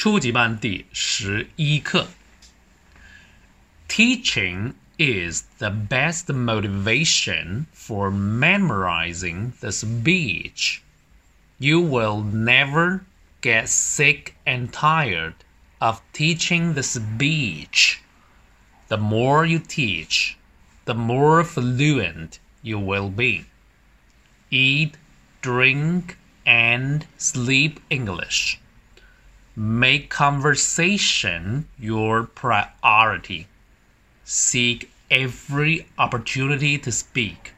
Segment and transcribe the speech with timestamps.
[0.00, 2.08] 初级班第十一课。
[3.88, 10.82] Teaching is the best motivation for memorizing the speech.
[11.58, 13.00] You will never
[13.40, 15.34] get sick and tired
[15.80, 18.00] of teaching the speech.
[18.88, 20.36] The more you teach,
[20.84, 23.46] the more fluent you will be.
[24.50, 24.98] Eat,
[25.40, 28.60] drink, and sleep English.
[29.63, 33.45] Make conversation your priority.
[34.23, 37.53] Seek every opportunity to speak.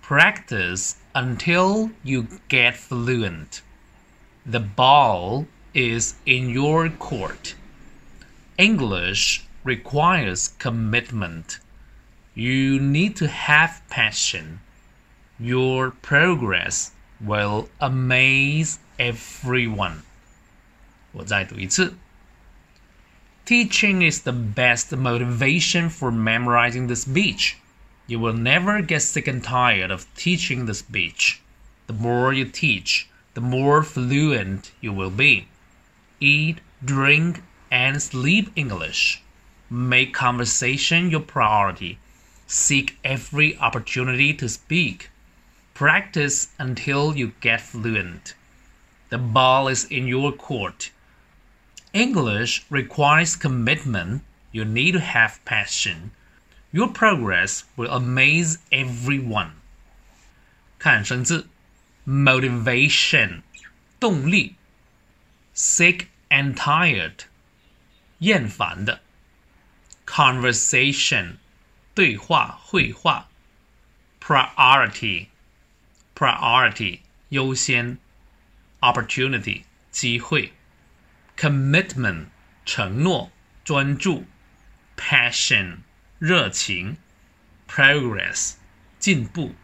[0.00, 3.62] Practice until you get fluent.
[4.46, 7.56] The ball is in your court.
[8.56, 11.58] English requires commitment.
[12.36, 14.60] You need to have passion.
[15.40, 20.04] Your progress will amaze everyone.
[21.11, 21.95] 我再读一次。
[23.45, 27.55] Teaching is the best motivation for memorizing the speech.
[28.07, 31.41] You will never get sick and tired of teaching the speech.
[31.87, 35.47] The more you teach, the more fluent you will be.
[36.19, 39.21] Eat, drink, and sleep English.
[39.69, 41.97] Make conversation your priority.
[42.47, 45.09] Seek every opportunity to speak.
[45.73, 48.35] Practice until you get fluent.
[49.09, 50.91] The ball is in your court.
[51.97, 54.21] English requires commitment.
[54.51, 56.11] You need to have passion.
[56.71, 59.51] Your progress will amaze everyone.
[60.79, 61.47] 看生字，
[62.05, 63.41] motivation
[63.99, 64.55] 动力，
[65.55, 67.25] sick and tired
[68.19, 69.01] 厌烦的，
[70.05, 71.37] conversation
[71.93, 73.29] 对话会话，
[74.19, 75.27] priority
[76.15, 76.99] priority
[77.29, 77.97] 优先，
[78.81, 80.53] opportunity 机会。
[81.38, 82.26] Commitment
[82.64, 83.30] 承诺、
[83.62, 84.24] 专注
[84.96, 85.78] ，passion
[86.18, 86.96] 热情
[87.68, 88.54] ，progress
[88.98, 89.54] 进步。